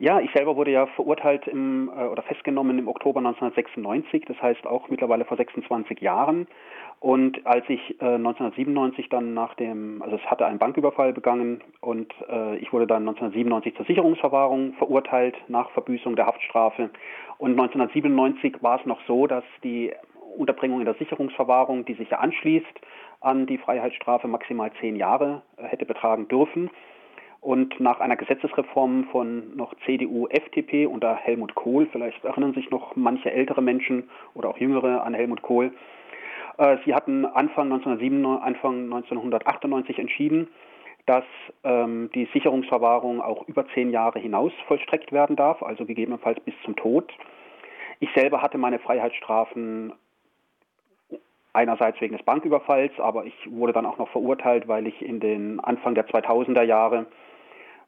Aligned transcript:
Ja, 0.00 0.20
ich 0.20 0.30
selber 0.30 0.54
wurde 0.54 0.70
ja 0.70 0.86
verurteilt 0.86 1.48
im, 1.48 1.88
äh, 1.88 2.04
oder 2.04 2.22
festgenommen 2.22 2.78
im 2.78 2.86
Oktober 2.86 3.18
1996, 3.18 4.24
das 4.26 4.40
heißt 4.40 4.64
auch 4.64 4.88
mittlerweile 4.88 5.24
vor 5.24 5.36
26 5.36 6.00
Jahren. 6.00 6.46
Und 7.00 7.44
als 7.46 7.64
ich 7.68 8.00
äh, 8.00 8.14
1997 8.14 9.08
dann 9.08 9.34
nach 9.34 9.54
dem, 9.54 10.00
also 10.02 10.16
es 10.16 10.22
hatte 10.30 10.46
einen 10.46 10.58
Banküberfall 10.58 11.12
begangen 11.12 11.62
und 11.80 12.12
äh, 12.28 12.56
ich 12.58 12.72
wurde 12.72 12.86
dann 12.86 13.08
1997 13.08 13.76
zur 13.76 13.86
Sicherungsverwahrung 13.86 14.74
verurteilt 14.74 15.36
nach 15.48 15.70
Verbüßung 15.70 16.14
der 16.14 16.26
Haftstrafe. 16.26 16.90
Und 17.38 17.52
1997 17.52 18.62
war 18.62 18.78
es 18.78 18.86
noch 18.86 19.00
so, 19.06 19.26
dass 19.26 19.44
die 19.64 19.92
Unterbringung 20.36 20.78
in 20.78 20.86
der 20.86 20.94
Sicherungsverwahrung, 20.94 21.84
die 21.84 21.94
sich 21.94 22.10
ja 22.10 22.18
anschließt 22.18 22.66
an 23.20 23.46
die 23.46 23.58
Freiheitsstrafe, 23.58 24.28
maximal 24.28 24.70
zehn 24.80 24.94
Jahre 24.94 25.42
äh, 25.56 25.64
hätte 25.64 25.86
betragen 25.86 26.28
dürfen. 26.28 26.70
Und 27.40 27.78
nach 27.78 28.00
einer 28.00 28.16
Gesetzesreform 28.16 29.04
von 29.12 29.56
noch 29.56 29.74
CDU, 29.86 30.26
FDP 30.28 30.86
unter 30.86 31.14
Helmut 31.14 31.54
Kohl, 31.54 31.86
vielleicht 31.92 32.24
erinnern 32.24 32.54
sich 32.54 32.70
noch 32.70 32.96
manche 32.96 33.30
ältere 33.30 33.62
Menschen 33.62 34.10
oder 34.34 34.48
auch 34.50 34.58
jüngere 34.58 35.04
an 35.04 35.14
Helmut 35.14 35.42
Kohl, 35.42 35.72
äh, 36.58 36.76
sie 36.84 36.94
hatten 36.94 37.24
Anfang, 37.24 37.72
1997, 37.72 38.42
Anfang 38.42 38.84
1998 38.84 39.98
entschieden, 39.98 40.48
dass 41.06 41.24
ähm, 41.64 42.10
die 42.14 42.28
Sicherungsverwahrung 42.32 43.22
auch 43.22 43.46
über 43.48 43.66
zehn 43.68 43.90
Jahre 43.90 44.18
hinaus 44.18 44.52
vollstreckt 44.66 45.12
werden 45.12 45.36
darf, 45.36 45.62
also 45.62 45.86
gegebenenfalls 45.86 46.38
bis 46.40 46.54
zum 46.64 46.76
Tod. 46.76 47.10
Ich 48.00 48.10
selber 48.14 48.42
hatte 48.42 48.58
meine 48.58 48.78
Freiheitsstrafen 48.78 49.92
einerseits 51.52 52.00
wegen 52.00 52.16
des 52.16 52.24
Banküberfalls, 52.26 52.92
aber 52.98 53.24
ich 53.24 53.34
wurde 53.50 53.72
dann 53.72 53.86
auch 53.86 53.98
noch 53.98 54.10
verurteilt, 54.10 54.68
weil 54.68 54.86
ich 54.86 55.00
in 55.00 55.18
den 55.20 55.60
Anfang 55.60 55.94
der 55.94 56.06
2000er 56.06 56.62
Jahre 56.62 57.06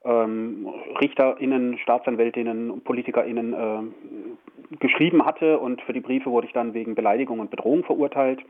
ähm, 0.04 0.68
RichterInnen, 1.00 1.78
Staatsanwältinnen 1.78 2.80
PolitikerInnen 2.82 3.52
äh, 3.52 4.76
geschrieben 4.76 5.24
hatte 5.24 5.58
und 5.58 5.82
für 5.82 5.92
die 5.92 6.00
Briefe 6.00 6.30
wurde 6.30 6.46
ich 6.46 6.52
dann 6.52 6.74
wegen 6.74 6.94
Beleidigung 6.94 7.40
und 7.40 7.50
Bedrohung 7.50 7.84
verurteilt. 7.84 8.40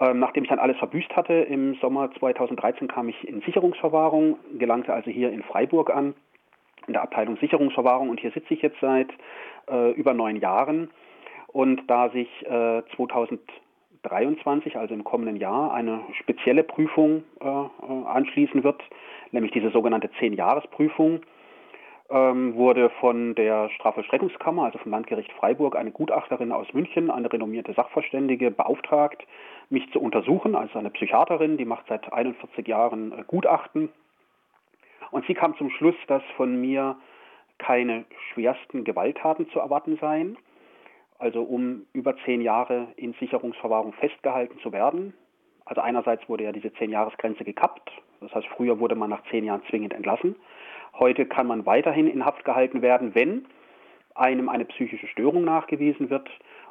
Ähm, 0.00 0.18
nachdem 0.18 0.44
ich 0.44 0.50
dann 0.50 0.58
alles 0.58 0.76
verbüßt 0.78 1.14
hatte, 1.16 1.32
im 1.32 1.74
Sommer 1.76 2.10
2013 2.18 2.88
kam 2.88 3.08
ich 3.08 3.28
in 3.28 3.40
Sicherungsverwahrung, 3.42 4.36
gelangte 4.58 4.92
also 4.92 5.10
hier 5.10 5.30
in 5.30 5.42
Freiburg 5.42 5.90
an, 5.94 6.14
in 6.86 6.92
der 6.92 7.02
Abteilung 7.02 7.36
Sicherungsverwahrung 7.38 8.10
und 8.10 8.20
hier 8.20 8.32
sitze 8.32 8.54
ich 8.54 8.62
jetzt 8.62 8.78
seit 8.80 9.08
äh, 9.70 9.92
über 9.92 10.14
neun 10.14 10.36
Jahren. 10.36 10.90
Und 11.48 11.82
da 11.88 12.10
sich 12.10 12.28
äh, 12.46 12.82
2000 12.96 13.40
2023, 14.04 14.76
also 14.76 14.94
im 14.94 15.04
kommenden 15.04 15.36
Jahr, 15.36 15.72
eine 15.72 16.00
spezielle 16.20 16.62
Prüfung 16.62 17.24
äh, 17.40 17.46
äh 17.46 18.04
anschließen 18.06 18.62
wird, 18.62 18.82
nämlich 19.34 19.52
diese 19.52 19.70
sogenannte 19.70 20.10
Zehn-Jahres-Prüfung, 20.18 21.20
ähm, 22.10 22.54
wurde 22.54 22.90
von 23.00 23.34
der 23.34 23.68
Strafvollstreckungskammer, 23.70 24.64
also 24.64 24.78
vom 24.78 24.92
Landgericht 24.92 25.32
Freiburg, 25.32 25.76
eine 25.76 25.90
Gutachterin 25.90 26.52
aus 26.52 26.72
München, 26.72 27.10
eine 27.10 27.32
renommierte 27.32 27.74
Sachverständige, 27.74 28.50
beauftragt, 28.50 29.26
mich 29.70 29.90
zu 29.92 30.00
untersuchen, 30.00 30.54
also 30.54 30.78
eine 30.78 30.90
Psychiaterin, 30.90 31.56
die 31.56 31.64
macht 31.64 31.86
seit 31.88 32.12
41 32.12 32.66
Jahren 32.66 33.12
äh, 33.12 33.24
Gutachten. 33.26 33.90
Und 35.10 35.26
sie 35.26 35.34
kam 35.34 35.56
zum 35.56 35.70
Schluss, 35.70 35.96
dass 36.06 36.22
von 36.36 36.60
mir 36.60 36.96
keine 37.58 38.04
schwersten 38.32 38.84
Gewalttaten 38.84 39.48
zu 39.50 39.60
erwarten 39.60 39.96
seien 40.00 40.38
also 41.18 41.42
um 41.42 41.86
über 41.92 42.16
zehn 42.24 42.40
Jahre 42.40 42.88
in 42.96 43.14
Sicherungsverwahrung 43.14 43.92
festgehalten 43.94 44.58
zu 44.60 44.72
werden. 44.72 45.14
Also 45.64 45.80
einerseits 45.80 46.28
wurde 46.28 46.44
ja 46.44 46.52
diese 46.52 46.72
Zehn-Jahres-Grenze 46.74 47.44
gekappt, 47.44 47.90
das 48.20 48.34
heißt 48.34 48.46
früher 48.48 48.78
wurde 48.80 48.94
man 48.94 49.10
nach 49.10 49.22
zehn 49.30 49.44
Jahren 49.44 49.62
zwingend 49.70 49.94
entlassen. 49.94 50.36
Heute 50.98 51.26
kann 51.26 51.46
man 51.46 51.66
weiterhin 51.66 52.06
in 52.06 52.24
Haft 52.24 52.44
gehalten 52.44 52.82
werden, 52.82 53.14
wenn 53.14 53.46
einem 54.14 54.48
eine 54.48 54.64
psychische 54.66 55.08
Störung 55.08 55.44
nachgewiesen 55.44 56.10
wird 56.10 56.28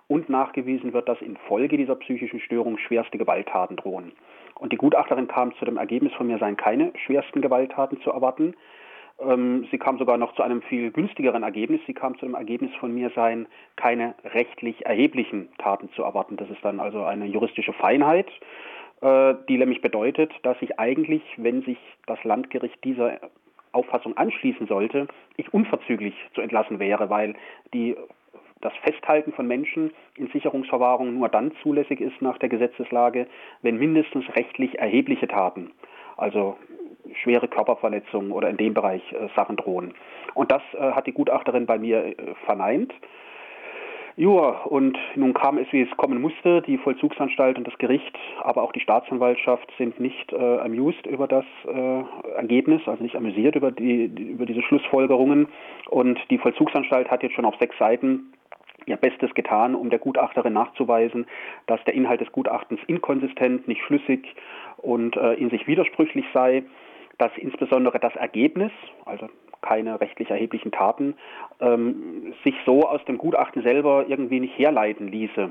und 0.07 0.29
nachgewiesen 0.29 0.93
wird, 0.93 1.09
dass 1.09 1.21
infolge 1.21 1.77
dieser 1.77 1.95
psychischen 1.95 2.39
Störung 2.39 2.77
schwerste 2.77 3.17
Gewalttaten 3.17 3.75
drohen. 3.75 4.13
Und 4.55 4.71
die 4.71 4.77
Gutachterin 4.77 5.27
kam 5.27 5.53
zu 5.55 5.65
dem 5.65 5.77
Ergebnis, 5.77 6.13
von 6.13 6.27
mir 6.27 6.37
seien 6.37 6.57
keine 6.57 6.93
schwersten 7.05 7.41
Gewalttaten 7.41 7.99
zu 8.01 8.11
erwarten. 8.11 8.55
Ähm, 9.19 9.67
sie 9.71 9.77
kam 9.77 9.97
sogar 9.97 10.17
noch 10.17 10.33
zu 10.35 10.43
einem 10.43 10.61
viel 10.61 10.91
günstigeren 10.91 11.43
Ergebnis. 11.43 11.81
Sie 11.85 11.93
kam 11.93 12.17
zu 12.17 12.25
dem 12.25 12.35
Ergebnis 12.35 12.71
von 12.79 12.93
mir 12.93 13.11
seien 13.15 13.47
keine 13.75 14.15
rechtlich 14.23 14.85
erheblichen 14.85 15.49
Taten 15.57 15.89
zu 15.95 16.03
erwarten. 16.03 16.37
Das 16.37 16.49
ist 16.49 16.63
dann 16.63 16.79
also 16.79 17.03
eine 17.03 17.25
juristische 17.25 17.73
Feinheit, 17.73 18.27
die 19.03 19.57
nämlich 19.57 19.81
bedeutet, 19.81 20.31
dass 20.43 20.55
ich 20.61 20.79
eigentlich, 20.79 21.21
wenn 21.35 21.61
sich 21.63 21.77
das 22.05 22.23
Landgericht 22.23 22.81
dieser 22.85 23.19
Auffassung 23.73 24.15
anschließen 24.15 24.67
sollte, 24.67 25.07
ich 25.35 25.53
unverzüglich 25.53 26.13
zu 26.33 26.41
entlassen 26.41 26.79
wäre, 26.79 27.09
weil 27.09 27.35
die 27.73 27.97
das 28.63 28.73
Festhalten 28.81 29.33
von 29.33 29.45
Menschen 29.45 29.91
in 30.15 30.29
Sicherungsverwahrung 30.29 31.13
nur 31.13 31.27
dann 31.27 31.51
zulässig 31.61 31.99
ist 31.99 32.21
nach 32.21 32.37
der 32.37 32.49
Gesetzeslage, 32.49 33.27
wenn 33.61 33.77
mindestens 33.77 34.25
rechtlich 34.35 34.79
erhebliche 34.79 35.27
Taten, 35.27 35.71
also 36.15 36.57
schwere 37.21 37.49
Körperverletzungen 37.49 38.31
oder 38.31 38.49
in 38.49 38.57
dem 38.57 38.73
Bereich 38.73 39.01
äh, 39.11 39.27
Sachen 39.35 39.57
drohen. 39.57 39.93
Und 40.33 40.51
das 40.51 40.61
äh, 40.73 40.91
hat 40.91 41.07
die 41.07 41.11
Gutachterin 41.11 41.65
bei 41.65 41.77
mir 41.77 42.05
äh, 42.05 42.15
verneint. 42.45 42.93
Ja, 44.15 44.29
und 44.29 44.97
nun 45.15 45.33
kam 45.33 45.57
es, 45.57 45.67
wie 45.71 45.81
es 45.81 45.97
kommen 45.97 46.21
musste. 46.21 46.61
Die 46.61 46.77
Vollzugsanstalt 46.77 47.57
und 47.57 47.65
das 47.65 47.77
Gericht, 47.79 48.15
aber 48.41 48.61
auch 48.61 48.71
die 48.71 48.79
Staatsanwaltschaft 48.79 49.71
sind 49.77 49.99
nicht 49.99 50.31
äh, 50.31 50.59
amused 50.59 51.07
über 51.07 51.27
das 51.27 51.45
äh, 51.65 52.03
Ergebnis, 52.35 52.81
also 52.85 53.01
nicht 53.01 53.15
amüsiert 53.15 53.55
über, 53.55 53.71
die, 53.71 54.05
über 54.05 54.45
diese 54.45 54.61
Schlussfolgerungen. 54.61 55.47
Und 55.89 56.19
die 56.29 56.37
Vollzugsanstalt 56.37 57.09
hat 57.09 57.23
jetzt 57.23 57.33
schon 57.33 57.45
auf 57.45 57.55
sechs 57.59 57.75
Seiten 57.79 58.33
ihr 58.85 58.97
Bestes 58.97 59.33
getan, 59.33 59.73
um 59.73 59.89
der 59.89 59.99
Gutachterin 59.99 60.53
nachzuweisen, 60.53 61.25
dass 61.65 61.83
der 61.85 61.95
Inhalt 61.95 62.21
des 62.21 62.31
Gutachtens 62.31 62.81
inkonsistent, 62.85 63.67
nicht 63.67 63.81
schlüssig 63.81 64.35
und 64.77 65.15
äh, 65.17 65.33
in 65.35 65.49
sich 65.49 65.65
widersprüchlich 65.65 66.25
sei 66.33 66.63
dass 67.17 67.31
insbesondere 67.37 67.99
das 67.99 68.15
Ergebnis, 68.15 68.71
also 69.05 69.29
keine 69.63 69.99
rechtlich 69.99 70.29
erheblichen 70.29 70.71
Taten, 70.71 71.15
ähm, 71.59 72.35
sich 72.43 72.53
so 72.65 72.83
aus 72.83 73.03
dem 73.05 73.17
Gutachten 73.17 73.63
selber 73.63 74.05
irgendwie 74.07 74.39
nicht 74.39 74.57
herleiten 74.57 75.07
ließe. 75.07 75.49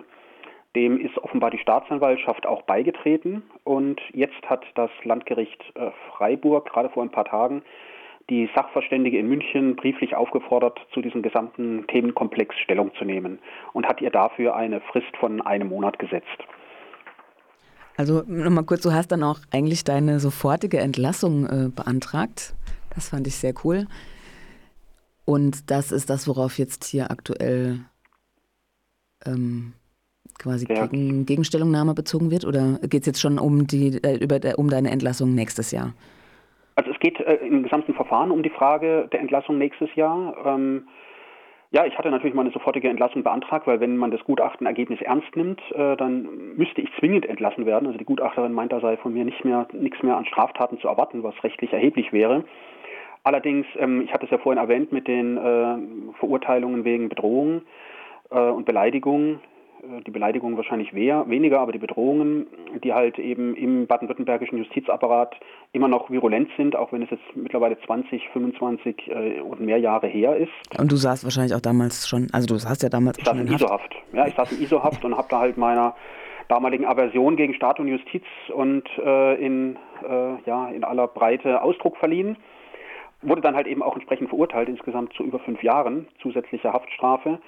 Dem 0.77 1.01
ist 1.01 1.19
offenbar 1.19 1.51
die 1.51 1.59
Staatsanwaltschaft 1.59 2.47
auch 2.47 2.63
beigetreten 2.63 3.43
und 3.65 4.01
jetzt 4.13 4.49
hat 4.49 4.65
das 4.77 4.91
Landgericht 5.03 5.61
äh, 5.75 5.91
Freiburg 6.11 6.71
gerade 6.71 6.89
vor 6.91 7.03
ein 7.03 7.11
paar 7.11 7.25
Tagen 7.25 7.63
die 8.31 8.49
Sachverständige 8.55 9.19
in 9.19 9.29
München 9.29 9.77
brieflich 9.77 10.15
aufgefordert, 10.15 10.79
zu 10.95 11.03
diesem 11.03 11.23
gesamten 11.23 11.87
Themenkomplex 11.89 12.57
Stellung 12.59 12.93
zu 12.95 13.05
nehmen 13.05 13.39
und 13.73 13.87
hat 13.87 14.01
ihr 14.01 14.11
dafür 14.11 14.55
eine 14.55 14.81
Frist 14.81 15.17
von 15.19 15.41
einem 15.43 15.69
Monat 15.69 15.99
gesetzt. 15.99 16.27
Also 17.97 18.23
nochmal 18.27 18.65
kurz, 18.65 18.83
du 18.83 18.93
hast 18.93 19.13
dann 19.13 19.23
auch 19.23 19.41
eigentlich 19.53 19.85
deine 19.85 20.19
sofortige 20.19 20.79
Entlassung 20.79 21.47
äh, 21.47 21.69
beantragt. 21.69 22.55
Das 22.95 23.09
fand 23.09 23.27
ich 23.27 23.37
sehr 23.37 23.55
cool. 23.65 23.87
Und 25.25 25.71
das 25.71 25.93
ist 25.93 26.11
das, 26.11 26.27
worauf 26.29 26.59
jetzt 26.59 26.85
hier 26.85 27.11
aktuell 27.11 27.81
ähm, 29.25 29.73
quasi 30.39 30.67
ja. 30.69 30.87
gegen, 30.87 31.27
Gegenstellungnahme 31.27 31.95
bezogen 31.95 32.31
wird? 32.31 32.45
Oder 32.45 32.79
geht 32.83 33.03
es 33.03 33.07
jetzt 33.07 33.21
schon 33.21 33.39
um, 33.39 33.67
die, 33.67 34.01
äh, 34.03 34.17
über, 34.17 34.41
um 34.59 34.69
deine 34.69 34.91
Entlassung 34.91 35.35
nächstes 35.35 35.71
Jahr? 35.71 35.95
Also 36.75 36.91
es 36.91 36.99
geht 37.01 37.21
äh, 37.21 37.35
im 37.47 37.63
gesamten 37.63 37.95
Verfahren 37.95 38.31
um 38.31 38.43
die 38.43 38.51
Frage 38.51 39.09
der 39.13 39.21
Entlassung 39.21 39.59
nächstes 39.59 39.95
Jahr. 39.95 40.35
Ähm, 40.45 40.89
ja, 41.71 41.87
ich 41.87 41.97
hatte 41.97 42.11
natürlich 42.11 42.35
mal 42.35 42.43
eine 42.43 42.51
sofortige 42.51 42.89
Entlassung 42.89 43.23
beantragt, 43.23 43.67
weil 43.67 43.81
wenn 43.81 43.97
man 43.97 44.11
das 44.11 44.23
Gutachtenergebnis 44.25 45.01
ernst 45.01 45.35
nimmt, 45.37 45.61
äh, 45.73 45.97
dann 45.97 46.57
müsste 46.57 46.83
ich 46.83 46.91
zwingend 46.99 47.27
entlassen 47.27 47.65
werden. 47.65 47.87
Also 47.87 47.99
die 47.99 48.05
Gutachterin 48.05 48.53
meint, 48.53 48.73
da 48.73 48.81
sei 48.81 48.97
von 48.97 49.15
mir 49.15 49.25
nicht 49.25 49.45
mehr 49.45 49.67
nichts 49.73 50.03
mehr 50.03 50.17
an 50.17 50.27
Straftaten 50.27 50.79
zu 50.81 50.89
erwarten, 50.89 51.23
was 51.23 51.35
rechtlich 51.43 51.73
erheblich 51.73 52.13
wäre. 52.13 52.45
Allerdings, 53.25 53.67
ähm, 53.79 54.03
ich 54.03 54.13
hatte 54.13 54.25
es 54.25 54.31
ja 54.31 54.39
vorhin 54.39 54.61
erwähnt 54.61 54.93
mit 54.93 55.07
den 55.07 55.37
äh, 55.37 56.15
Verurteilungen 56.19 56.85
wegen 56.85 57.09
Bedrohung 57.09 57.63
äh, 58.31 58.39
und 58.39 58.65
Beleidigung. 58.65 59.39
Äh, 59.83 60.03
die 60.03 60.11
Beleidigungen 60.11 60.57
wahrscheinlich 60.57 60.93
mehr, 60.93 61.25
weniger, 61.29 61.61
aber 61.61 61.73
die 61.73 61.79
Bedrohungen, 61.79 62.47
die 62.83 62.93
halt 62.93 63.19
eben 63.19 63.55
im 63.55 63.87
baden-württembergischen 63.87 64.59
Justizapparat 64.59 65.35
immer 65.73 65.89
noch 65.89 66.11
virulent 66.11 66.51
sind, 66.57 66.77
auch 66.77 66.93
wenn 66.93 67.03
es 67.03 67.11
jetzt 67.11 67.23
mittlerweile 67.35 67.79
20, 67.81 68.29
25 68.33 69.09
äh, 69.09 69.41
und 69.41 69.61
mehr 69.61 69.79
Jahre 69.79 70.07
her 70.07 70.37
ist. 70.37 70.51
Und 70.79 70.91
du 70.91 70.97
saßt 70.97 71.25
wahrscheinlich 71.25 71.55
auch 71.55 71.61
damals 71.61 72.09
schon, 72.09 72.29
also 72.33 72.47
du 72.47 72.57
saßt 72.57 72.83
ja 72.83 72.89
damals 72.89 73.19
ich 73.19 73.25
saß 73.25 73.39
in, 73.39 73.47
ISO-Haft. 73.47 73.95
Ja, 74.13 74.27
ich 74.27 74.35
saß 74.35 74.53
in 74.53 74.63
ISO-Haft 74.63 75.05
und 75.05 75.17
habe 75.17 75.29
da 75.31 75.39
halt 75.39 75.57
meiner 75.57 75.95
damaligen 76.49 76.85
Aversion 76.87 77.37
gegen 77.37 77.55
Staat 77.55 77.81
und 77.81 77.89
Justiz 77.89 78.25
und 78.55 78.85
äh, 78.99 79.35
in, 79.37 79.79
ja, 80.45 80.69
in 80.69 80.83
aller 80.83 81.07
Breite 81.07 81.63
Ausdruck 81.63 81.97
verliehen. 81.97 82.37
Wurde 83.23 83.41
dann 83.41 83.55
halt 83.55 83.67
eben 83.67 83.83
auch 83.83 83.95
entsprechend 83.95 84.29
verurteilt, 84.29 84.69
insgesamt 84.69 85.13
zu 85.15 85.23
über 85.23 85.39
fünf 85.39 85.63
Jahren 85.63 86.09
zusätzliche 86.21 86.73
Haftstrafe. 86.73 87.39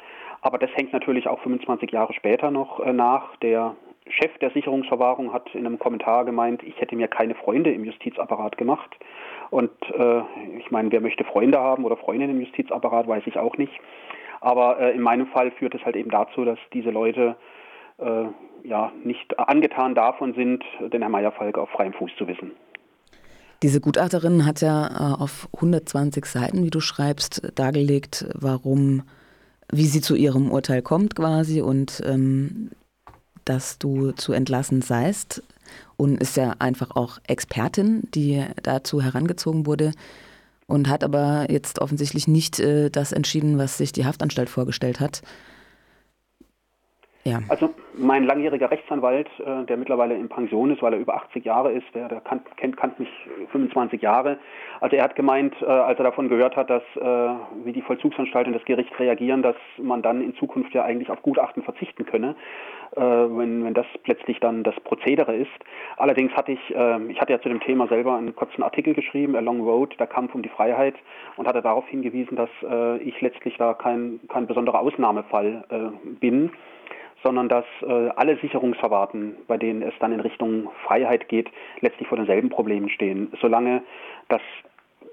Aber 0.40 0.58
das 0.58 0.70
hängt 0.74 0.92
natürlich 0.92 1.26
auch 1.26 1.40
25 1.40 1.90
Jahre 1.90 2.12
später 2.12 2.50
noch 2.50 2.80
äh, 2.80 2.92
nach. 2.92 3.36
Der 3.36 3.74
Chef 4.08 4.36
der 4.38 4.50
Sicherungsverwahrung 4.50 5.32
hat 5.32 5.54
in 5.54 5.66
einem 5.66 5.78
Kommentar 5.78 6.24
gemeint, 6.24 6.62
ich 6.62 6.78
hätte 6.80 6.94
mir 6.94 7.08
keine 7.08 7.34
Freunde 7.34 7.72
im 7.72 7.84
Justizapparat 7.84 8.58
gemacht. 8.58 8.94
Und 9.50 9.70
äh, 9.98 10.22
ich 10.58 10.70
meine, 10.70 10.92
wer 10.92 11.00
möchte 11.00 11.24
Freunde 11.24 11.58
haben 11.58 11.84
oder 11.84 11.96
Freundinnen 11.96 12.36
im 12.36 12.42
Justizapparat, 12.42 13.08
weiß 13.08 13.22
ich 13.26 13.38
auch 13.38 13.56
nicht. 13.56 13.72
Aber 14.40 14.78
äh, 14.78 14.92
in 14.92 15.00
meinem 15.00 15.26
Fall 15.28 15.50
führt 15.52 15.74
es 15.74 15.84
halt 15.84 15.96
eben 15.96 16.10
dazu, 16.10 16.44
dass 16.44 16.58
diese 16.74 16.90
Leute 16.90 17.36
äh, 17.98 18.24
ja 18.64 18.92
nicht 19.02 19.38
angetan 19.38 19.94
davon 19.94 20.34
sind, 20.34 20.62
den 20.80 21.00
Herrn 21.00 21.12
Meyerfalk 21.12 21.56
auf 21.56 21.70
freiem 21.70 21.94
Fuß 21.94 22.14
zu 22.16 22.28
wissen. 22.28 22.52
Diese 23.64 23.80
Gutachterin 23.80 24.44
hat 24.44 24.60
ja 24.60 24.88
äh, 24.88 25.22
auf 25.22 25.48
120 25.54 26.26
Seiten, 26.26 26.64
wie 26.64 26.70
du 26.70 26.80
schreibst, 26.80 27.40
dargelegt, 27.54 28.26
warum, 28.34 29.04
wie 29.72 29.86
sie 29.86 30.02
zu 30.02 30.16
ihrem 30.16 30.50
Urteil 30.50 30.82
kommt 30.82 31.16
quasi 31.16 31.62
und 31.62 32.02
ähm, 32.04 32.72
dass 33.46 33.78
du 33.78 34.12
zu 34.12 34.34
entlassen 34.34 34.82
seist 34.82 35.42
und 35.96 36.20
ist 36.20 36.36
ja 36.36 36.56
einfach 36.58 36.94
auch 36.94 37.20
Expertin, 37.26 38.02
die 38.14 38.44
dazu 38.62 39.00
herangezogen 39.00 39.64
wurde 39.64 39.92
und 40.66 40.90
hat 40.90 41.02
aber 41.02 41.50
jetzt 41.50 41.78
offensichtlich 41.78 42.28
nicht 42.28 42.60
äh, 42.60 42.90
das 42.90 43.12
entschieden, 43.12 43.56
was 43.56 43.78
sich 43.78 43.92
die 43.92 44.04
Haftanstalt 44.04 44.50
vorgestellt 44.50 45.00
hat. 45.00 45.22
Ja. 47.26 47.38
Also 47.48 47.70
mein 47.94 48.24
langjähriger 48.24 48.70
Rechtsanwalt, 48.70 49.28
äh, 49.38 49.64
der 49.64 49.78
mittlerweile 49.78 50.14
in 50.14 50.28
Pension 50.28 50.70
ist, 50.70 50.82
weil 50.82 50.92
er 50.92 50.98
über 50.98 51.14
80 51.14 51.42
Jahre 51.42 51.72
ist, 51.72 51.86
der, 51.94 52.08
der 52.08 52.20
kan 52.20 52.40
kennt, 52.56 52.76
kannt 52.76 52.98
mich 53.00 53.08
25 53.50 54.02
Jahre. 54.02 54.38
Also 54.80 54.96
er 54.96 55.04
hat 55.04 55.16
gemeint, 55.16 55.54
äh, 55.62 55.64
als 55.64 55.98
er 55.98 56.04
davon 56.04 56.28
gehört 56.28 56.54
hat, 56.54 56.68
dass 56.68 56.82
äh, 56.96 57.34
wie 57.64 57.72
die 57.72 57.80
Vollzugsanstalt 57.80 58.46
und 58.46 58.52
das 58.52 58.64
Gericht 58.66 58.98
reagieren, 58.98 59.42
dass 59.42 59.56
man 59.78 60.02
dann 60.02 60.20
in 60.20 60.34
Zukunft 60.36 60.74
ja 60.74 60.84
eigentlich 60.84 61.08
auf 61.08 61.22
Gutachten 61.22 61.62
verzichten 61.62 62.04
könne, 62.04 62.36
äh, 62.96 63.00
wenn, 63.00 63.64
wenn 63.64 63.74
das 63.74 63.86
plötzlich 64.02 64.40
dann 64.40 64.62
das 64.62 64.74
Prozedere 64.80 65.34
ist. 65.34 65.50
Allerdings 65.96 66.32
hatte 66.32 66.52
ich, 66.52 66.74
äh, 66.74 67.02
ich 67.08 67.20
hatte 67.20 67.32
ja 67.32 67.40
zu 67.40 67.48
dem 67.48 67.60
Thema 67.60 67.86
selber 67.88 68.16
einen 68.16 68.34
kurzen 68.34 68.62
Artikel 68.62 68.94
geschrieben, 68.94 69.36
A 69.36 69.40
Long 69.40 69.60
Road, 69.60 69.98
der 69.98 70.06
Kampf 70.06 70.34
um 70.34 70.42
die 70.42 70.48
Freiheit, 70.48 70.94
und 71.36 71.46
hatte 71.46 71.62
darauf 71.62 71.86
hingewiesen, 71.88 72.36
dass 72.36 72.50
äh, 72.62 72.98
ich 72.98 73.20
letztlich 73.20 73.56
da 73.56 73.74
kein, 73.74 74.20
kein 74.28 74.46
besonderer 74.46 74.80
Ausnahmefall 74.80 75.64
bin 76.20 76.50
sondern 77.24 77.48
dass 77.48 77.64
äh, 77.80 78.10
alle 78.16 78.36
Sicherungsverwahrten, 78.36 79.36
bei 79.48 79.56
denen 79.56 79.82
es 79.82 79.94
dann 79.98 80.12
in 80.12 80.20
Richtung 80.20 80.68
Freiheit 80.84 81.28
geht, 81.28 81.50
letztlich 81.80 82.06
vor 82.06 82.18
denselben 82.18 82.50
Problemen 82.50 82.90
stehen. 82.90 83.32
Solange 83.40 83.82
das 84.28 84.42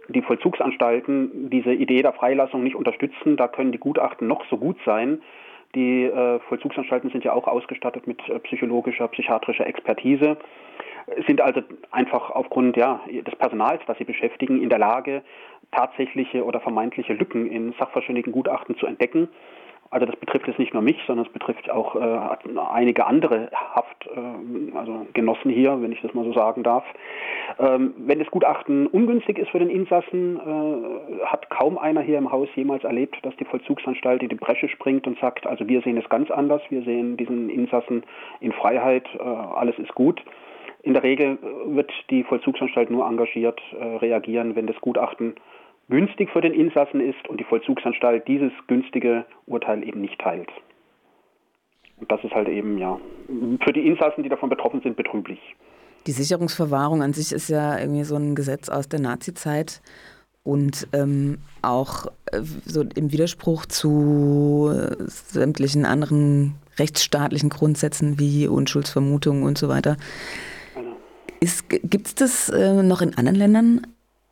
die 0.09 0.21
Vollzugsanstalten 0.21 1.49
diese 1.49 1.73
Idee 1.73 2.01
der 2.01 2.13
Freilassung 2.13 2.63
nicht 2.63 2.75
unterstützen, 2.75 3.37
da 3.37 3.47
können 3.47 3.71
die 3.71 3.77
Gutachten 3.77 4.27
noch 4.27 4.43
so 4.49 4.57
gut 4.57 4.77
sein. 4.85 5.21
Die 5.75 6.03
äh, 6.03 6.39
Vollzugsanstalten 6.47 7.09
sind 7.11 7.23
ja 7.23 7.33
auch 7.33 7.47
ausgestattet 7.47 8.07
mit 8.07 8.27
äh, 8.29 8.39
psychologischer, 8.39 9.07
psychiatrischer 9.07 9.67
Expertise, 9.67 10.37
sind 11.27 11.41
also 11.41 11.61
einfach 11.91 12.29
aufgrund 12.29 12.77
ja, 12.77 13.01
des 13.09 13.35
Personals, 13.35 13.81
das 13.87 13.97
sie 13.97 14.03
beschäftigen, 14.03 14.61
in 14.61 14.69
der 14.69 14.79
Lage, 14.79 15.23
tatsächliche 15.71 16.45
oder 16.45 16.59
vermeintliche 16.59 17.13
Lücken 17.13 17.49
in 17.49 17.73
Sachverständigengutachten 17.73 18.77
zu 18.77 18.85
entdecken 18.85 19.29
also 19.91 20.05
das 20.05 20.15
betrifft 20.15 20.47
jetzt 20.47 20.57
nicht 20.57 20.73
nur 20.73 20.81
mich, 20.81 20.97
sondern 21.05 21.25
es 21.25 21.33
betrifft 21.33 21.69
auch 21.69 21.95
äh, 21.95 22.19
einige 22.71 23.05
andere 23.05 23.49
Haft, 23.53 24.07
äh, 24.07 24.77
also 24.77 25.05
Genossen 25.13 25.51
hier, 25.51 25.81
wenn 25.81 25.91
ich 25.91 26.01
das 26.01 26.13
mal 26.13 26.23
so 26.23 26.31
sagen 26.31 26.63
darf. 26.63 26.85
Ähm, 27.59 27.93
wenn 27.97 28.19
das 28.19 28.31
Gutachten 28.31 28.87
ungünstig 28.87 29.37
ist 29.37 29.49
für 29.49 29.59
den 29.59 29.69
Insassen, 29.69 30.37
äh, 30.37 31.25
hat 31.25 31.49
kaum 31.49 31.77
einer 31.77 31.99
hier 31.99 32.17
im 32.17 32.31
Haus 32.31 32.47
jemals 32.55 32.85
erlebt, 32.85 33.17
dass 33.23 33.35
die 33.35 33.45
Vollzugsanstalt 33.45 34.23
in 34.23 34.29
die 34.29 34.35
Bresche 34.35 34.69
springt 34.69 35.05
und 35.07 35.19
sagt, 35.19 35.45
also 35.45 35.67
wir 35.67 35.81
sehen 35.81 35.97
es 35.97 36.07
ganz 36.07 36.31
anders, 36.31 36.61
wir 36.69 36.83
sehen 36.83 37.17
diesen 37.17 37.49
Insassen 37.49 38.03
in 38.39 38.53
Freiheit, 38.53 39.07
äh, 39.19 39.21
alles 39.21 39.77
ist 39.77 39.93
gut. 39.93 40.23
In 40.83 40.93
der 40.93 41.03
Regel 41.03 41.37
wird 41.65 41.91
die 42.09 42.23
Vollzugsanstalt 42.23 42.89
nur 42.89 43.05
engagiert 43.05 43.61
äh, 43.77 43.97
reagieren, 43.97 44.55
wenn 44.55 44.67
das 44.67 44.79
Gutachten 44.79 45.35
günstig 45.91 46.29
für 46.31 46.41
den 46.41 46.53
Insassen 46.53 47.01
ist 47.01 47.27
und 47.27 47.39
die 47.39 47.43
Vollzugsanstalt 47.43 48.27
dieses 48.27 48.51
günstige 48.67 49.25
Urteil 49.45 49.87
eben 49.87 50.01
nicht 50.01 50.19
teilt. 50.19 50.49
Und 51.97 52.11
das 52.11 52.23
ist 52.23 52.33
halt 52.33 52.47
eben 52.47 52.79
ja 52.79 52.99
für 53.63 53.73
die 53.73 53.85
Insassen, 53.85 54.23
die 54.23 54.29
davon 54.29 54.49
betroffen 54.49 54.81
sind, 54.81 54.95
betrüblich. 54.95 55.39
Die 56.07 56.13
Sicherungsverwahrung 56.13 57.03
an 57.03 57.13
sich 57.13 57.31
ist 57.31 57.49
ja 57.49 57.77
irgendwie 57.77 58.03
so 58.03 58.15
ein 58.15 58.33
Gesetz 58.33 58.69
aus 58.69 58.89
der 58.89 59.01
Nazizeit 59.01 59.81
und 60.43 60.87
ähm, 60.93 61.37
auch 61.61 62.07
äh, 62.31 62.41
so 62.65 62.81
im 62.81 63.11
Widerspruch 63.11 63.67
zu 63.67 64.73
sämtlichen 65.05 65.85
anderen 65.85 66.55
rechtsstaatlichen 66.79 67.49
Grundsätzen 67.49 68.17
wie 68.17 68.47
Unschuldsvermutung 68.47 69.43
und 69.43 69.57
so 69.57 69.67
weiter. 69.67 69.97
Genau. 70.73 70.95
Gibt 71.83 72.07
es 72.07 72.15
das 72.15 72.49
äh, 72.49 72.81
noch 72.81 73.01
in 73.01 73.15
anderen 73.15 73.37
Ländern? 73.37 73.81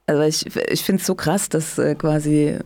Also 0.10 0.24
ich, 0.24 0.44
ich 0.72 0.84
finde 0.84 1.02
es 1.02 1.06
so 1.06 1.14
krass, 1.14 1.50
dass 1.50 1.78
äh, 1.78 1.94
quasi 1.94 2.58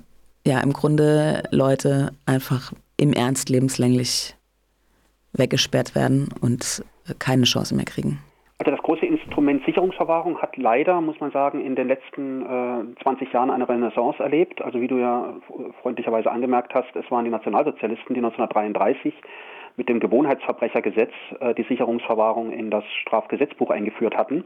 ja 0.47 0.61
im 0.61 0.71
Grunde 0.71 1.43
Leute 1.51 2.11
einfach 2.25 2.71
im 2.95 3.11
Ernst 3.11 3.49
lebenslänglich 3.49 4.33
weggesperrt 5.33 5.93
werden 5.93 6.29
und 6.39 6.85
keine 7.19 7.43
Chance 7.43 7.75
mehr 7.75 7.83
kriegen. 7.83 8.19
Also 8.59 8.71
das 8.71 8.81
große 8.81 9.05
Instrument 9.05 9.65
Sicherungsverwahrung 9.65 10.37
hat 10.37 10.55
leider, 10.55 11.01
muss 11.01 11.19
man 11.19 11.31
sagen, 11.31 11.59
in 11.59 11.75
den 11.75 11.89
letzten 11.89 12.43
äh, 12.43 13.03
20 13.03 13.33
Jahren 13.33 13.49
eine 13.49 13.67
Renaissance 13.67 14.23
erlebt. 14.23 14.61
Also 14.61 14.79
wie 14.79 14.87
du 14.87 14.99
ja 14.99 15.35
freundlicherweise 15.81 16.31
angemerkt 16.31 16.73
hast, 16.73 16.95
es 16.95 17.11
waren 17.11 17.25
die 17.25 17.31
Nationalsozialisten, 17.31 18.13
die 18.13 18.21
1933 18.21 19.13
mit 19.75 19.89
dem 19.89 19.99
Gewohnheitsverbrechergesetz 19.99 21.11
äh, 21.41 21.53
die 21.55 21.63
Sicherungsverwahrung 21.63 22.53
in 22.53 22.71
das 22.71 22.85
Strafgesetzbuch 23.01 23.69
eingeführt 23.69 24.15
hatten. 24.15 24.45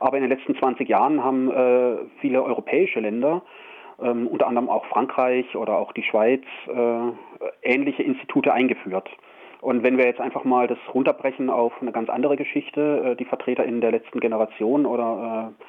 Aber 0.00 0.16
in 0.16 0.22
den 0.22 0.30
letzten 0.30 0.56
20 0.56 0.88
Jahren 0.88 1.22
haben 1.22 1.50
äh, 1.50 1.98
viele 2.20 2.42
europäische 2.42 3.00
Länder, 3.00 3.42
ähm, 4.02 4.26
unter 4.26 4.48
anderem 4.48 4.68
auch 4.68 4.86
Frankreich 4.86 5.54
oder 5.54 5.76
auch 5.76 5.92
die 5.92 6.02
Schweiz, 6.02 6.42
äh, 6.66 7.12
ähnliche 7.62 8.02
Institute 8.02 8.52
eingeführt. 8.52 9.08
Und 9.60 9.82
wenn 9.82 9.98
wir 9.98 10.06
jetzt 10.06 10.20
einfach 10.20 10.44
mal 10.44 10.66
das 10.66 10.78
runterbrechen 10.94 11.50
auf 11.50 11.72
eine 11.82 11.92
ganz 11.92 12.08
andere 12.08 12.36
Geschichte, 12.36 13.10
äh, 13.10 13.16
die 13.16 13.26
Vertreter 13.26 13.64
in 13.64 13.82
der 13.82 13.92
letzten 13.92 14.20
Generation 14.20 14.86
oder 14.86 15.52
äh, 15.52 15.64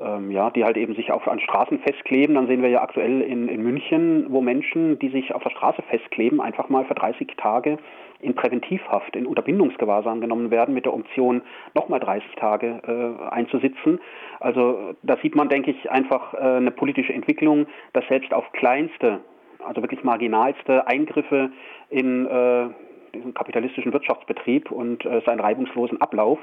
ähm, 0.00 0.30
ja, 0.30 0.50
die 0.50 0.64
halt 0.64 0.76
eben 0.76 0.94
sich 0.94 1.12
auf, 1.12 1.28
an 1.28 1.40
Straßen 1.40 1.78
festkleben. 1.80 2.34
Dann 2.34 2.46
sehen 2.46 2.62
wir 2.62 2.70
ja 2.70 2.82
aktuell 2.82 3.20
in, 3.20 3.48
in 3.48 3.62
München, 3.62 4.26
wo 4.28 4.40
Menschen, 4.40 4.98
die 4.98 5.10
sich 5.10 5.34
auf 5.34 5.42
der 5.42 5.50
Straße 5.50 5.82
festkleben, 5.82 6.40
einfach 6.40 6.68
mal 6.68 6.84
für 6.84 6.94
30 6.94 7.28
Tage 7.36 7.78
in 8.20 8.34
Präventivhaft, 8.34 9.16
in 9.16 9.26
Unterbindungsgewahrsam 9.26 10.20
genommen 10.20 10.50
werden, 10.50 10.74
mit 10.74 10.84
der 10.84 10.94
Option, 10.94 11.42
nochmal 11.74 12.00
30 12.00 12.34
Tage 12.36 12.80
äh, 12.86 13.30
einzusitzen. 13.30 14.00
Also 14.40 14.94
da 15.02 15.16
sieht 15.22 15.34
man, 15.34 15.48
denke 15.48 15.70
ich, 15.70 15.90
einfach 15.90 16.34
äh, 16.34 16.38
eine 16.38 16.70
politische 16.70 17.12
Entwicklung, 17.12 17.66
dass 17.92 18.06
selbst 18.08 18.32
auf 18.34 18.50
kleinste, 18.52 19.20
also 19.64 19.82
wirklich 19.82 20.04
marginalste 20.04 20.86
Eingriffe 20.86 21.50
in 21.88 22.26
äh, 22.26 22.68
diesen 23.14 23.34
kapitalistischen 23.34 23.92
Wirtschaftsbetrieb 23.92 24.70
und 24.70 25.04
äh, 25.04 25.22
seinen 25.26 25.40
reibungslosen 25.40 26.00
Ablauf 26.00 26.38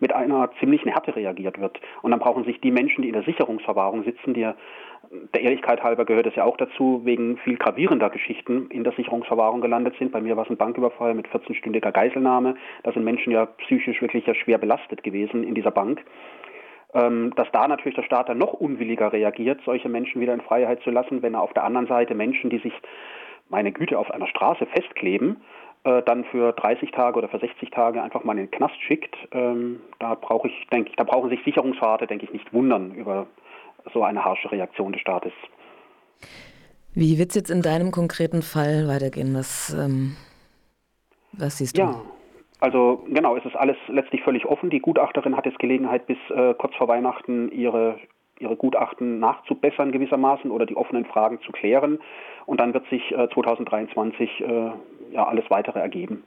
mit 0.00 0.14
einer 0.14 0.50
ziemlichen 0.60 0.90
Härte 0.90 1.14
reagiert 1.16 1.60
wird. 1.60 1.80
Und 2.02 2.10
dann 2.10 2.20
brauchen 2.20 2.44
sich 2.44 2.60
die 2.60 2.70
Menschen, 2.70 3.02
die 3.02 3.08
in 3.08 3.14
der 3.14 3.24
Sicherungsverwahrung 3.24 4.04
sitzen, 4.04 4.34
die 4.34 4.46
der 5.32 5.42
Ehrlichkeit 5.42 5.82
halber 5.82 6.04
gehört 6.04 6.26
es 6.26 6.34
ja 6.34 6.44
auch 6.44 6.56
dazu, 6.56 7.00
wegen 7.04 7.38
viel 7.38 7.56
gravierender 7.56 8.10
Geschichten 8.10 8.68
in 8.70 8.84
der 8.84 8.92
Sicherungsverwahrung 8.92 9.60
gelandet 9.60 9.94
sind. 9.98 10.12
Bei 10.12 10.20
mir 10.20 10.36
war 10.36 10.44
es 10.44 10.50
ein 10.50 10.56
Banküberfall 10.56 11.14
mit 11.14 11.28
14-stündiger 11.28 11.92
Geiselnahme. 11.92 12.56
Da 12.82 12.92
sind 12.92 13.04
Menschen 13.04 13.32
ja 13.32 13.46
psychisch 13.46 14.02
wirklich 14.02 14.26
ja 14.26 14.34
schwer 14.34 14.58
belastet 14.58 15.02
gewesen 15.02 15.44
in 15.44 15.54
dieser 15.54 15.70
Bank. 15.70 16.04
Ähm, 16.94 17.32
dass 17.36 17.50
da 17.52 17.68
natürlich 17.68 17.96
der 17.96 18.02
Staat 18.02 18.28
dann 18.28 18.38
noch 18.38 18.54
unwilliger 18.54 19.12
reagiert, 19.12 19.60
solche 19.64 19.88
Menschen 19.88 20.20
wieder 20.20 20.32
in 20.32 20.40
Freiheit 20.40 20.80
zu 20.82 20.90
lassen, 20.90 21.22
wenn 21.22 21.34
er 21.34 21.42
auf 21.42 21.52
der 21.52 21.64
anderen 21.64 21.86
Seite 21.86 22.14
Menschen, 22.14 22.48
die 22.48 22.58
sich, 22.58 22.72
meine 23.50 23.72
Güte, 23.72 23.98
auf 23.98 24.10
einer 24.10 24.26
Straße 24.26 24.66
festkleben, 24.66 25.36
äh, 25.84 26.02
dann 26.02 26.24
für 26.24 26.52
30 26.52 26.90
Tage 26.90 27.18
oder 27.18 27.28
für 27.28 27.38
60 27.38 27.70
Tage 27.70 28.02
einfach 28.02 28.24
mal 28.24 28.32
in 28.32 28.46
den 28.46 28.50
Knast 28.50 28.80
schickt, 28.82 29.16
ähm, 29.32 29.80
da 29.98 30.14
brauche 30.14 30.48
ich, 30.48 30.66
denke 30.72 30.90
ich, 30.90 30.96
da 30.96 31.04
brauchen 31.04 31.30
sich 31.30 31.42
Sicherungsrate, 31.44 32.06
denke 32.06 32.24
ich, 32.24 32.32
nicht 32.32 32.52
wundern 32.52 32.94
über 32.94 33.26
so 33.92 34.02
eine 34.02 34.24
harsche 34.24 34.50
Reaktion 34.50 34.92
des 34.92 35.00
Staates. 35.00 35.32
Wie 36.94 37.18
wird 37.18 37.30
es 37.30 37.36
jetzt 37.36 37.50
in 37.50 37.62
deinem 37.62 37.90
konkreten 37.90 38.42
Fall 38.42 38.88
weitergehen? 38.88 39.34
Was, 39.34 39.72
ähm, 39.72 40.16
was 41.32 41.58
siehst 41.58 41.78
du? 41.78 41.82
Ja, 41.82 41.94
also 42.60 43.04
genau, 43.08 43.36
es 43.36 43.44
ist 43.44 43.56
alles 43.56 43.76
letztlich 43.88 44.22
völlig 44.22 44.46
offen. 44.46 44.70
Die 44.70 44.80
Gutachterin 44.80 45.36
hat 45.36 45.46
jetzt 45.46 45.60
Gelegenheit, 45.60 46.06
bis 46.06 46.18
äh, 46.30 46.54
kurz 46.54 46.74
vor 46.74 46.88
Weihnachten 46.88 47.52
ihre, 47.52 48.00
ihre 48.40 48.56
Gutachten 48.56 49.20
nachzubessern 49.20 49.92
gewissermaßen 49.92 50.50
oder 50.50 50.66
die 50.66 50.76
offenen 50.76 51.04
Fragen 51.04 51.40
zu 51.42 51.52
klären. 51.52 52.00
Und 52.46 52.60
dann 52.60 52.74
wird 52.74 52.88
sich 52.88 53.12
äh, 53.12 53.28
2023 53.32 54.40
äh, 54.40 54.70
ja 55.12 55.26
alles 55.26 55.44
weitere 55.48 55.78
ergeben. 55.78 56.24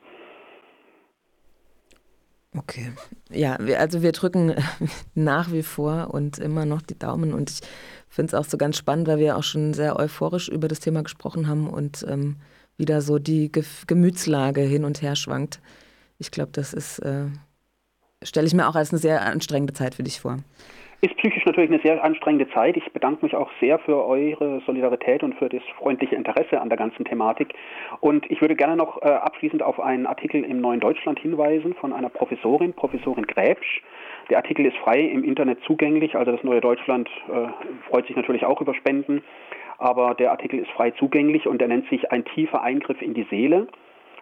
Okay. 2.57 2.91
Ja, 3.29 3.57
wir, 3.61 3.79
also 3.79 4.01
wir 4.01 4.11
drücken 4.11 4.55
nach 5.15 5.51
wie 5.53 5.63
vor 5.63 6.13
und 6.13 6.37
immer 6.37 6.65
noch 6.65 6.81
die 6.81 6.99
Daumen 6.99 7.33
und 7.33 7.49
ich 7.49 7.61
finde 8.09 8.27
es 8.27 8.33
auch 8.33 8.43
so 8.43 8.57
ganz 8.57 8.77
spannend, 8.77 9.07
weil 9.07 9.19
wir 9.19 9.37
auch 9.37 9.43
schon 9.43 9.73
sehr 9.73 9.97
euphorisch 9.97 10.49
über 10.49 10.67
das 10.67 10.81
Thema 10.81 11.01
gesprochen 11.01 11.47
haben 11.47 11.69
und 11.69 12.05
ähm, 12.09 12.37
wieder 12.77 13.01
so 13.01 13.19
die 13.19 13.51
Ge 13.51 13.63
Gemütslage 13.87 14.61
hin 14.61 14.83
und 14.83 15.01
her 15.01 15.15
schwankt 15.15 15.61
Ich 16.17 16.31
glaube, 16.31 16.51
das 16.51 16.73
ist, 16.73 16.99
äh, 16.99 17.27
stelle 18.21 18.47
ich 18.47 18.53
mir 18.53 18.67
auch 18.67 18.75
als 18.75 18.91
eine 18.91 18.99
sehr 18.99 19.21
anstrengende 19.21 19.73
Zeit 19.73 19.95
für 19.95 20.03
dich 20.03 20.19
vor. 20.19 20.39
Ist 21.03 21.17
psychisch 21.17 21.45
natürlich 21.47 21.71
eine 21.71 21.81
sehr 21.81 22.03
anstrengende 22.03 22.47
Zeit. 22.51 22.77
Ich 22.77 22.93
bedanke 22.93 23.25
mich 23.25 23.35
auch 23.35 23.49
sehr 23.59 23.79
für 23.79 24.05
eure 24.05 24.61
Solidarität 24.67 25.23
und 25.23 25.33
für 25.33 25.49
das 25.49 25.63
freundliche 25.79 26.15
Interesse 26.15 26.61
an 26.61 26.69
der 26.69 26.77
ganzen 26.77 27.05
Thematik. 27.05 27.55
Und 28.01 28.29
ich 28.29 28.39
würde 28.39 28.55
gerne 28.55 28.75
noch 28.75 29.01
äh, 29.01 29.05
abschließend 29.05 29.63
auf 29.63 29.79
einen 29.79 30.05
Artikel 30.05 30.43
im 30.43 30.61
Neuen 30.61 30.79
Deutschland 30.79 31.17
hinweisen 31.17 31.73
von 31.73 31.91
einer 31.91 32.09
Professorin, 32.09 32.73
Professorin 32.73 33.25
Gräbsch. 33.25 33.81
Der 34.29 34.37
Artikel 34.37 34.63
ist 34.63 34.77
frei 34.77 35.01
im 35.01 35.23
Internet 35.23 35.63
zugänglich, 35.63 36.15
also 36.15 36.33
das 36.33 36.43
Neue 36.43 36.61
Deutschland 36.61 37.09
äh, 37.29 37.47
freut 37.89 38.05
sich 38.05 38.15
natürlich 38.15 38.45
auch 38.45 38.61
über 38.61 38.75
Spenden, 38.75 39.23
aber 39.79 40.13
der 40.13 40.29
Artikel 40.29 40.59
ist 40.59 40.69
frei 40.69 40.91
zugänglich 40.91 41.47
und 41.47 41.63
er 41.63 41.67
nennt 41.67 41.89
sich 41.89 42.11
ein 42.11 42.25
tiefer 42.25 42.61
Eingriff 42.61 43.01
in 43.01 43.15
die 43.15 43.25
Seele. 43.31 43.67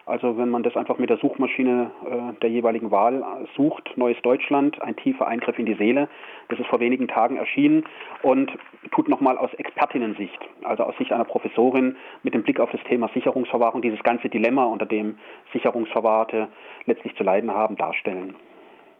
Also 0.09 0.39
wenn 0.39 0.49
man 0.49 0.63
das 0.63 0.75
einfach 0.75 0.97
mit 0.97 1.11
der 1.11 1.17
Suchmaschine 1.17 1.91
äh, 2.03 2.39
der 2.41 2.49
jeweiligen 2.49 2.89
Wahl 2.89 3.23
sucht, 3.55 3.95
Neues 3.95 4.19
Deutschland, 4.23 4.81
ein 4.81 4.95
tiefer 4.95 5.27
Eingriff 5.27 5.59
in 5.59 5.67
die 5.67 5.75
Seele, 5.75 6.09
das 6.47 6.59
ist 6.59 6.65
vor 6.65 6.79
wenigen 6.79 7.07
Tagen 7.07 7.37
erschienen 7.37 7.83
und 8.23 8.51
tut 8.91 9.07
nochmal 9.07 9.37
aus 9.37 9.53
Expertinnensicht, 9.53 10.39
also 10.63 10.83
aus 10.83 10.97
Sicht 10.97 11.13
einer 11.13 11.25
Professorin 11.25 11.95
mit 12.23 12.33
dem 12.33 12.41
Blick 12.41 12.59
auf 12.59 12.71
das 12.71 12.81
Thema 12.85 13.07
Sicherungsverwahrung, 13.13 13.83
dieses 13.83 14.01
ganze 14.01 14.29
Dilemma, 14.29 14.65
unter 14.65 14.87
dem 14.87 15.19
Sicherungsverwahrte 15.53 16.47
letztlich 16.87 17.15
zu 17.15 17.23
leiden 17.23 17.53
haben, 17.53 17.75
darstellen. 17.75 18.35